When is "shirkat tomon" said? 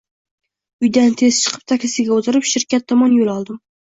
2.53-3.15